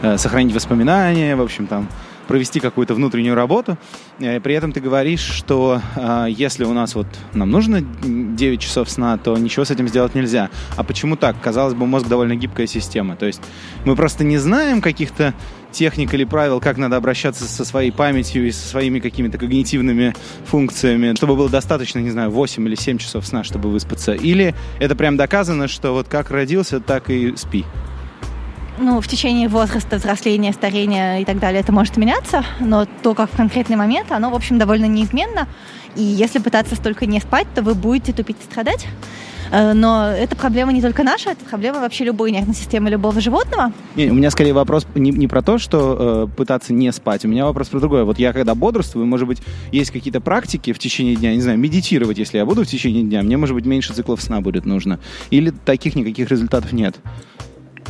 [0.01, 1.87] э, сохранить воспоминания, в общем, там,
[2.27, 3.77] провести какую-то внутреннюю работу.
[4.19, 8.89] Э, при этом ты говоришь, что э, если у нас вот нам нужно 9 часов
[8.89, 10.49] сна, то ничего с этим сделать нельзя.
[10.75, 11.39] А почему так?
[11.41, 13.15] Казалось бы, мозг довольно гибкая система.
[13.15, 13.41] То есть
[13.85, 15.33] мы просто не знаем каких-то
[15.71, 21.15] техник или правил, как надо обращаться со своей памятью и со своими какими-то когнитивными функциями,
[21.15, 24.13] чтобы было достаточно, не знаю, 8 или 7 часов сна, чтобы выспаться.
[24.13, 27.65] Или это прям доказано, что вот как родился, так и спи
[28.77, 33.31] ну, в течение возраста, взросления, старения и так далее это может меняться, но то, как
[33.31, 35.47] в конкретный момент, оно, в общем, довольно неизменно.
[35.95, 38.87] И если пытаться столько не спать, то вы будете тупить и страдать.
[39.51, 43.71] Э, но это проблема не только наша, это проблема вообще любой нервной системы любого животного.
[43.95, 47.25] Не, у меня скорее вопрос не, не про то, что э, пытаться не спать.
[47.25, 48.03] У меня вопрос про другое.
[48.03, 52.17] Вот я когда бодрствую, может быть, есть какие-то практики в течение дня, не знаю, медитировать,
[52.17, 54.99] если я буду в течение дня, мне, может быть, меньше циклов сна будет нужно.
[55.29, 56.95] Или таких никаких результатов нет.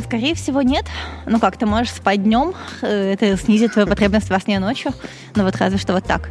[0.04, 0.86] Скорее всего, нет.
[1.26, 4.94] Ну как, ты можешь спать днем, э, это снизит твою потребность во сне ночью,
[5.36, 6.30] но вот разве что вот так.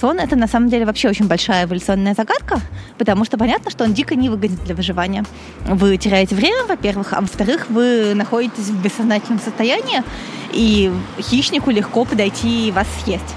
[0.00, 2.60] Сон— это на самом деле вообще очень большая эволюционная загадка,
[2.96, 5.24] потому что понятно, что он дико невыгоден для выживания.
[5.66, 10.02] Вы теряете время, во-первых, а во-вторых, вы находитесь в бессознательном состоянии,
[10.52, 13.36] и хищнику легко подойти и вас съесть.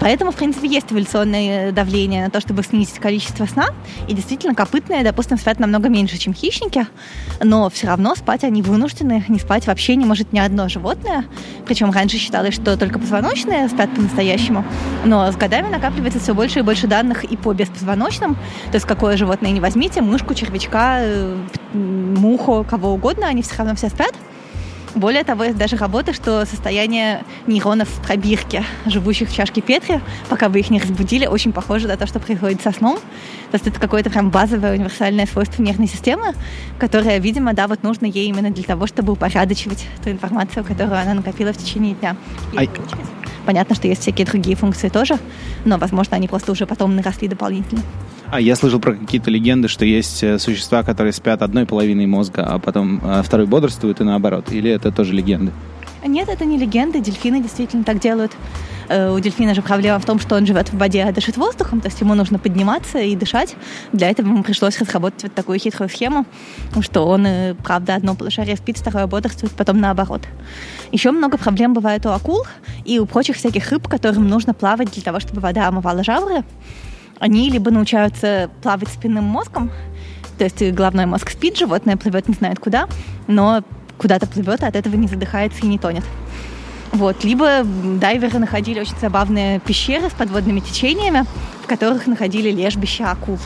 [0.00, 3.66] Поэтому, в принципе, есть эволюционное давление на то, чтобы снизить количество сна.
[4.06, 6.86] И действительно, копытные, допустим, спят намного меньше, чем хищники,
[7.42, 9.24] но все равно спать они вынуждены.
[9.28, 11.24] Не спать вообще не может ни одно животное.
[11.66, 14.64] Причем раньше считалось, что только позвоночные спят по-настоящему.
[15.04, 18.34] Но с годами накапливается все больше и больше данных и по беспозвоночным.
[18.70, 21.36] То есть какое животное не возьмите, мышку, червячка, э,
[21.72, 24.14] муху, кого угодно, они все равно все спят.
[24.98, 30.48] Более того, есть даже работы, что состояние нейронов в пробирке, живущих в чашке Петри, пока
[30.48, 32.96] вы их не разбудили, очень похоже на то, что происходит со сном.
[33.52, 36.34] То есть это какое-то прям базовое универсальное свойство нервной системы,
[36.80, 41.14] которое, видимо, да, вот нужно ей именно для того, чтобы упорядочивать ту информацию, которую она
[41.14, 42.16] накопила в течение дня.
[42.54, 42.68] И.
[43.46, 45.16] Понятно, что есть всякие другие функции тоже,
[45.64, 47.82] но, возможно, они просто уже потом наросли дополнительно.
[48.30, 52.44] А я слышал про какие-то легенды, что есть э, существа, которые спят одной половиной мозга,
[52.44, 54.52] а потом э, второй бодрствует и наоборот.
[54.52, 55.50] Или это тоже легенды?
[56.06, 57.00] Нет, это не легенды.
[57.00, 58.32] Дельфины действительно так делают.
[58.90, 61.80] Э, У дельфина же проблема в том, что он живет в воде, а дышит воздухом,
[61.80, 63.56] то есть ему нужно подниматься и дышать.
[63.94, 66.26] Для этого ему пришлось разработать вот такую хитрую схему,
[66.82, 67.26] что он,
[67.64, 70.20] правда, одно полушарие спит, второе бодрствует, потом наоборот.
[70.92, 72.44] Еще много проблем бывает у акул
[72.84, 76.44] и у прочих всяких рыб, которым нужно плавать для того, чтобы вода омывала жабры.
[77.18, 79.70] Они либо научаются плавать спинным мозгом,
[80.38, 82.86] то есть головной мозг спит, животное плывет не знает куда,
[83.26, 83.62] но
[83.98, 86.04] куда-то плывет, а от этого не задыхается и не тонет.
[86.92, 87.24] Вот.
[87.24, 91.24] Либо дайверы находили очень забавные пещеры с подводными течениями,
[91.62, 93.36] в которых находили лежбища акул.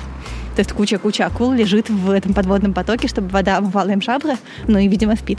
[0.54, 4.37] То есть куча-куча акул лежит в этом подводном потоке, чтобы вода омывала им жабры,
[4.68, 5.38] ну и, видимо, спит.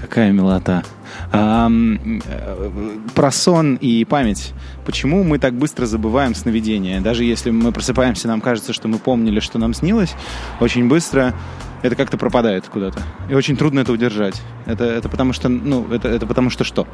[0.00, 0.84] Какая милота.
[1.32, 1.70] А,
[3.14, 4.52] про сон и память.
[4.84, 7.00] Почему мы так быстро забываем сновидения?
[7.00, 10.14] Даже если мы просыпаемся, нам кажется, что мы помнили, что нам снилось,
[10.60, 11.34] очень быстро
[11.82, 13.00] это как-то пропадает куда-то.
[13.30, 14.40] И очень трудно это удержать.
[14.66, 16.86] Это, это потому что, ну, это, это потому что что?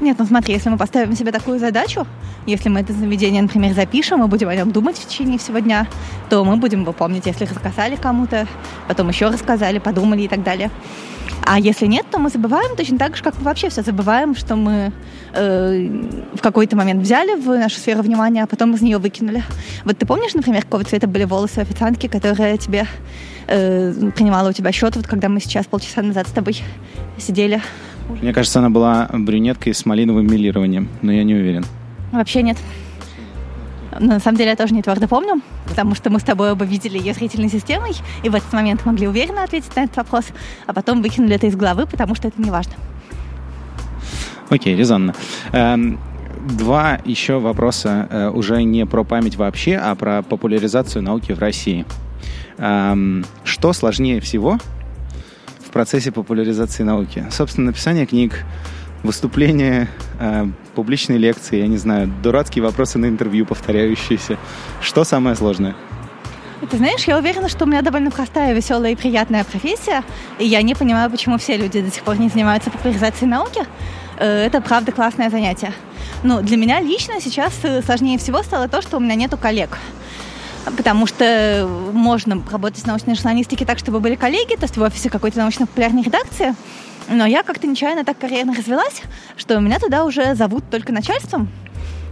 [0.00, 2.06] Нет, ну смотри, если мы поставим себе такую задачу,
[2.46, 5.86] если мы это заведение, например, запишем и будем о нем думать в течение всего дня,
[6.28, 8.46] то мы будем его помнить, если рассказали кому-то,
[8.88, 10.70] потом еще рассказали, подумали и так далее.
[11.46, 14.56] А если нет, то мы забываем точно так же, как мы вообще все забываем, что
[14.56, 14.92] мы
[15.34, 15.88] э,
[16.34, 19.44] в какой-то момент взяли в нашу сферу внимания, а потом из нее выкинули.
[19.84, 22.86] Вот ты помнишь, например, какого цвета были волосы официантки, которая тебе
[23.46, 26.62] э, принимала у тебя счет, вот когда мы сейчас полчаса назад с тобой
[27.18, 27.60] сидели?
[28.22, 31.64] Мне кажется, она была брюнеткой с малиновым милированием, но я не уверен.
[32.10, 32.56] Вообще нет.
[34.00, 36.64] Но на самом деле я тоже не твердо помню, потому что мы с тобой оба
[36.64, 40.26] видели ее зрительной системой, и в этот момент могли уверенно ответить на этот вопрос,
[40.66, 42.74] а потом выкинули это из головы, потому что это не важно.
[44.50, 45.14] Окей, резонно.
[45.52, 45.98] Эм,
[46.44, 51.86] Два еще вопроса э, уже не про память вообще, а про популяризацию науки в России.
[52.58, 54.58] Эм, Что сложнее всего
[55.66, 57.24] в процессе популяризации науки?
[57.30, 58.44] Собственно, написание книг,
[59.04, 59.88] выступления,
[60.18, 64.38] э, публичные лекции, я не знаю, дурацкие вопросы на интервью повторяющиеся.
[64.80, 65.76] Что самое сложное?
[66.70, 70.02] Ты знаешь, я уверена, что у меня довольно простая, веселая и приятная профессия,
[70.38, 73.66] и я не понимаю, почему все люди до сих пор не занимаются популяризацией науки.
[74.18, 75.72] Э, Это, правда, классное занятие.
[76.22, 79.78] Ну, для меня лично сейчас э, сложнее всего стало то, что у меня нету коллег.
[80.76, 85.10] Потому что можно работать в научной журналистике так, чтобы были коллеги, то есть в офисе
[85.10, 86.54] какой-то научно-популярной редакции.
[87.08, 89.02] Но я как-то нечаянно так карьерно развелась,
[89.36, 91.48] что меня туда уже зовут только начальством.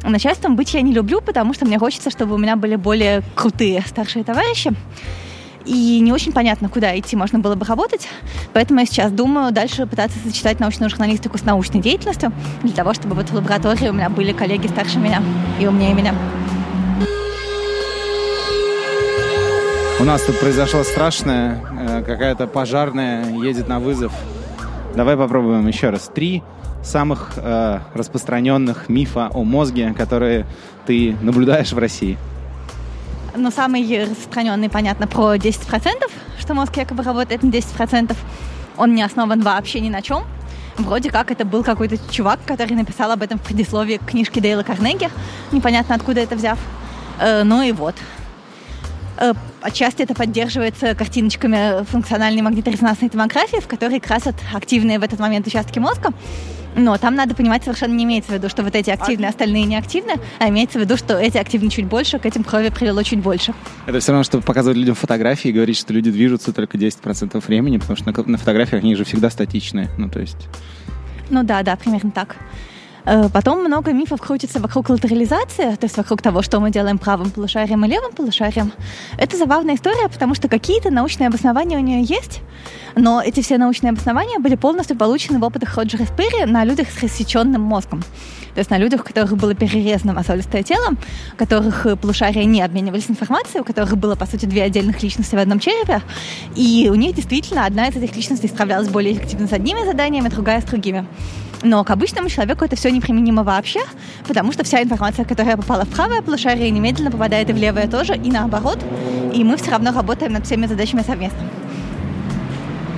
[0.02, 3.82] Начальством быть я не люблю, потому что мне хочется, чтобы у меня были более крутые
[3.86, 4.72] старшие товарищи.
[5.64, 8.08] И не очень понятно, куда идти можно было бы работать.
[8.52, 12.32] Поэтому я сейчас думаю дальше пытаться сочетать научную журналистику с научной деятельностью,
[12.64, 15.22] для того, чтобы вот в лаборатории у меня были коллеги старше меня
[15.60, 16.14] и умнее меня.
[20.00, 24.12] У нас тут произошло страшное, э, какая-то пожарная едет на вызов.
[24.94, 26.10] Давай попробуем еще раз.
[26.14, 26.42] Три
[26.82, 30.46] самых э, распространенных мифа о мозге, которые
[30.86, 32.18] ты наблюдаешь в России.
[33.34, 38.14] Но самый распространенный, понятно, про 10%, что мозг якобы работает на 10%.
[38.76, 40.24] Он не основан вообще ни на чем.
[40.76, 44.62] Вроде как это был какой-то чувак, который написал об этом в предисловии к книжке Дейла
[44.62, 45.08] Карнеги.
[45.52, 46.58] Непонятно, откуда это взяв.
[47.18, 47.94] Э, ну и вот.
[49.18, 55.46] Э, Отчасти это поддерживается картиночками функциональной магниторезонансной томографии, в которой красят активные в этот момент
[55.46, 56.12] участки мозга.
[56.74, 59.76] Но там надо понимать, совершенно не имеется в виду, что вот эти активные, остальные не
[59.76, 63.20] активны, а имеется в виду, что эти активны чуть больше, к этим крови прилило чуть
[63.20, 63.54] больше.
[63.86, 67.76] Это все равно, чтобы показывать людям фотографии и говорить, что люди движутся только 10% времени,
[67.76, 69.90] потому что на, на фотографиях они же всегда статичные.
[69.98, 70.48] Ну, то есть...
[71.28, 72.36] Ну да, да, примерно так.
[73.04, 77.30] Э, Потом много мифов крутится вокруг латерализации, то есть вокруг того, что мы делаем правым
[77.30, 78.72] полушарием и левым полушарием.
[79.18, 82.42] Это забавная история, потому что какие-то научные обоснования у нее есть,
[82.94, 87.02] но эти все научные обоснования были полностью получены в опытах Роджера Спири на людях с
[87.02, 88.02] рассеченным мозгом.
[88.54, 90.90] То есть на людях, у которых было перерезано мозолистое тело,
[91.32, 95.34] у которых э, полушария не обменивались информацией, у которых было, по сути, две отдельных личности
[95.34, 96.02] в одном черепе.
[96.54, 100.60] И у них действительно одна из этих личностей справлялась более эффективно с одними заданиями, другая
[100.60, 101.06] с другими.
[101.62, 103.80] Но к обычному человеку это все неприменимо вообще,
[104.26, 108.14] потому что вся информация, которая попала в правое полушарие, немедленно попадает и в левое тоже,
[108.16, 108.78] и наоборот.
[109.34, 111.40] И мы все равно работаем над всеми задачами совместно.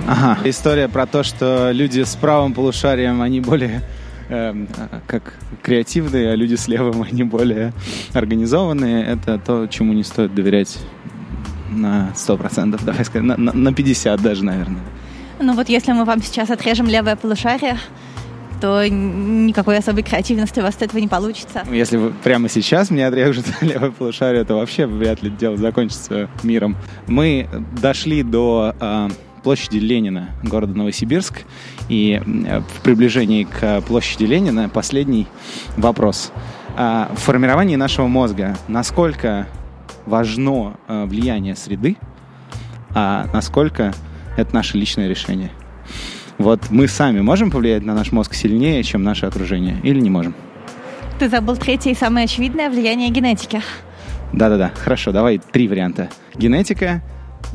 [0.07, 0.39] Ага.
[0.45, 3.83] История про то, что люди с правым полушарием, они более
[4.29, 4.67] э,
[5.07, 7.73] как креативные, а люди с левым, они более
[8.13, 9.05] организованные.
[9.05, 10.79] Это то, чему не стоит доверять
[11.71, 14.83] на 100%, давай скажем, на, на, на 50 даже, наверное.
[15.41, 17.79] Ну вот если мы вам сейчас отрежем левое полушарие,
[18.61, 21.65] то никакой особой креативности у вас от этого не получится.
[21.71, 26.77] Если вы прямо сейчас мне отрежут левое полушарие, то вообще вряд ли дело закончится миром.
[27.07, 27.49] Мы
[27.81, 29.09] дошли до э,
[29.43, 31.43] площади Ленина города Новосибирск,
[31.89, 35.27] и в приближении к площади Ленина последний
[35.77, 36.33] вопрос.
[36.77, 39.47] Э, в формировании нашего мозга насколько
[40.07, 41.97] важно э, влияние среды,
[42.95, 43.93] а насколько
[44.37, 45.51] это наше личное решение?
[46.39, 50.35] Вот мы сами можем повлиять на наш мозг сильнее, чем наше окружение, или не можем?
[51.19, 53.63] Ты забыл третье и самое очевидное влияние генетики.
[54.33, 56.09] Да-да-да, хорошо, давай три варианта.
[56.35, 57.03] Генетика,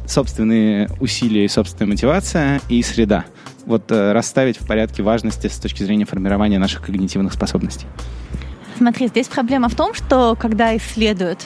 [0.07, 3.25] собственные усилия и собственная мотивация и среда.
[3.65, 7.85] Вот э, расставить в порядке важности с точки зрения формирования наших когнитивных способностей.
[8.77, 11.45] Смотри, здесь проблема в том, что когда исследуют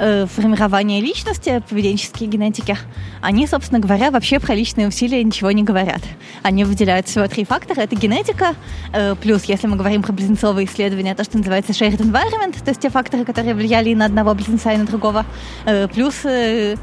[0.00, 2.76] э, формирования личности, поведенческие генетики,
[3.20, 6.00] они, собственно говоря, вообще про личные усилия ничего не говорят.
[6.42, 7.82] Они выделяют всего три фактора.
[7.82, 8.54] Это генетика,
[8.92, 12.80] э, плюс, если мы говорим про близнецовые исследования, то, что называется shared environment, то есть
[12.80, 15.26] те факторы, которые влияли и на одного близнеца, и на другого,
[15.66, 16.76] э, плюс э,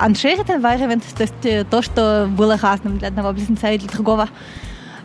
[0.00, 4.28] unshared environment, то есть то, что было разным для одного близнеца и для другого.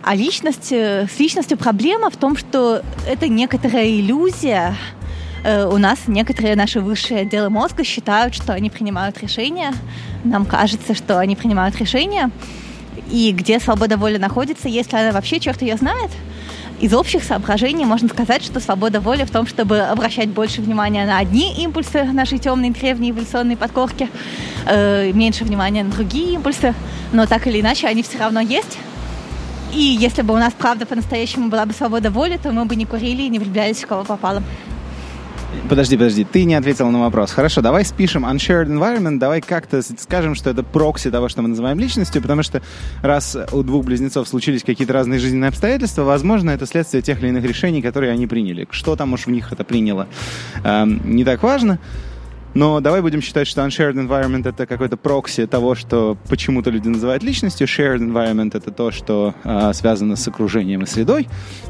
[0.04, 4.76] А личность, с личностью проблема в том, что это некоторая иллюзия,
[5.48, 9.74] у нас некоторые наши высшие отделы мозга считают, что они принимают решения.
[10.24, 12.32] Нам кажется, что они принимают решения.
[13.10, 16.12] И где свобода воли находится, если она вообще черт ее знает.
[16.80, 21.18] Из общих соображений можно сказать, что свобода воли в том, чтобы обращать больше внимания на
[21.18, 24.10] одни импульсы нашей темной древней эволюционной подкорки,
[24.68, 26.76] э, меньше внимания на другие импульсы,
[27.14, 28.78] но так или иначе они все равно есть.
[29.74, 32.86] И если бы у нас правда по-настоящему была бы свобода воли, то мы бы не
[32.86, 34.44] курили и не влюблялись в кого попало.
[35.70, 37.32] Подожди, подожди, ты не ответил на вопрос.
[37.32, 41.80] Хорошо, давай спишем unshared environment, давай как-то скажем, что это прокси того, что мы называем
[41.80, 42.62] личностью, потому что
[43.02, 47.44] раз у двух близнецов случились какие-то разные жизненные обстоятельства, возможно, это следствие тех или иных
[47.44, 48.68] решений, которые они приняли.
[48.72, 50.08] Что там уж в них это приняло,
[50.64, 51.80] эм, не так важно.
[52.58, 57.22] Но давай будем считать, что unshared environment— это какой-то прокси того, что почему-то люди называют
[57.22, 57.68] личностью.
[57.68, 61.28] Shared environment— это то, что э, связано с окружением и средой.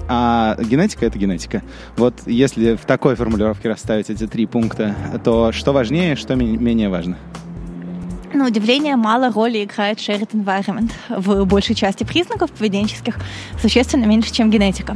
[0.07, 1.61] А генетика— это генетика.
[1.97, 7.17] Вот если в такой формулировке расставить эти три пункта, то что важнее, что менее важно?
[8.33, 13.17] На удивление, мало роли играет shared environment в большей части признаков поведенческих,
[13.61, 14.95] существенно меньше, чем генетика.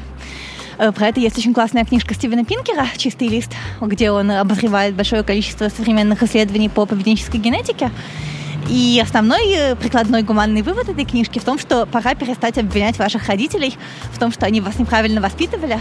[0.81, 5.21] Э, про это есть очень классная книжка Стивена Пинкера «Чистый лист», где он обозревает большое
[5.21, 7.91] количество современных исследований по поведенческой генетике.
[8.67, 13.27] И основной э, прикладной гуманный вывод этой книжки в том, что пора перестать обвинять ваших
[13.27, 13.77] родителей
[14.11, 15.79] в том, что они вас неправильно воспитывали,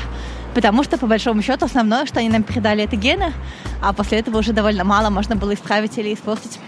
[0.55, 3.33] потому что, по большому счету, основное, что они нам передали, это гены,
[3.81, 6.59] а после этого уже довольно мало можно было исправить или испортить.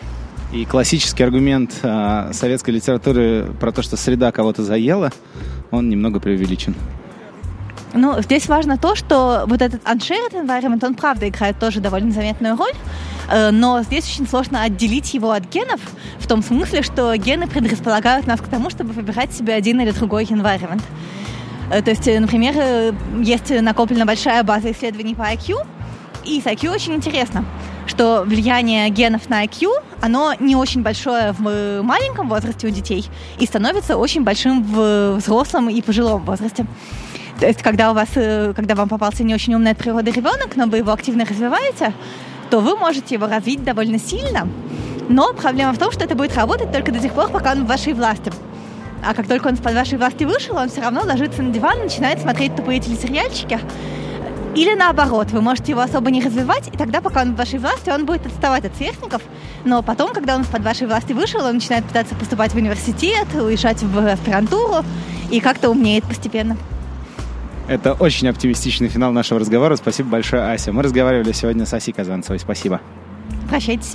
[0.55, 5.12] И классический аргумент э, советской литературы про то, что среда кого-то заела,
[5.70, 6.74] он немного преувеличен.
[7.95, 12.57] Ну, здесь важно то, что вот этот unshared environment, он правда играет тоже довольно заметную
[12.57, 12.72] роль,
[13.30, 15.80] э, но здесь очень сложно отделить его от генов,
[16.18, 20.24] в том смысле, что гены предрасполагают нас к тому, чтобы выбирать себе один или другой
[20.24, 20.82] environment.
[21.70, 25.66] Э, то есть, э, например, есть накоплена большая база исследований по IQ,
[26.24, 27.45] и с IQ очень интересно,
[27.86, 29.68] что влияние генов на IQ,
[30.01, 33.05] оно не очень большое в маленьком возрасте у детей
[33.38, 36.64] и становится очень большим в взрослом и пожилом возрасте.
[37.43, 40.55] То есть, когда у вас, э, когда вам попался не очень умный от природы ребенок,
[40.55, 41.93] но вы его активно развиваете,
[42.51, 44.47] то вы можете его развить довольно сильно.
[45.09, 47.66] Но проблема в том, что это будет работать только до тех пор, пока он в
[47.66, 48.32] вашей власти.
[49.05, 52.20] А как только он под вашей власти вышел, он все равно ложится на диван начинает
[52.20, 53.59] смотреть тупые телесериальчики.
[54.55, 57.90] Или наоборот, вы можете его особо не развивать, и тогда, пока он в вашей власти,
[57.90, 59.20] он будет отставать от сверстников.
[59.64, 63.82] Но потом, когда он под вашей власти вышел, он начинает пытаться поступать в университет, уезжать
[63.82, 64.84] в аспирантуру
[65.32, 66.57] и как-то умнеет постепенно.
[67.68, 69.76] Это очень оптимистичный финал нашего разговора.
[69.76, 70.72] Спасибо большое, Ася.
[70.72, 72.38] Мы разговаривали сегодня с Асей Казанцевой.
[72.38, 72.80] Спасибо.
[73.48, 73.94] Прощайтесь.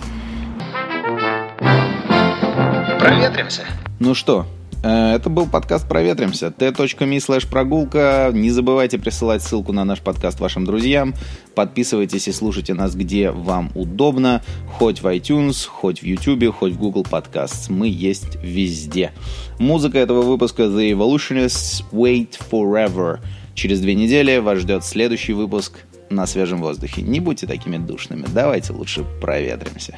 [3.00, 3.64] Проветримся.
[4.00, 4.46] Ну что,
[4.84, 6.52] э, это был подкаст «Проветримся».
[6.52, 8.32] t.me слэш прогулка.
[8.34, 11.14] Не забывайте присылать ссылку на наш подкаст вашим друзьям.
[11.56, 14.42] Подписывайтесь и слушайте нас, где вам удобно.
[14.74, 17.72] Хоть в iTunes, хоть в YouTube, хоть в Google Podcasts.
[17.72, 19.12] Мы есть везде.
[19.60, 23.20] Музыка этого выпуска The Evolutionists Wait Forever–
[23.58, 25.80] Через две недели вас ждет следующий выпуск
[26.12, 27.02] на свежем воздухе.
[27.02, 28.28] Не будьте такими душными.
[28.32, 29.98] Давайте лучше проветримся.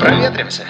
[0.00, 0.64] Проветримся.